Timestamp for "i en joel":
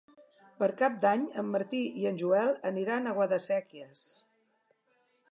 2.03-2.49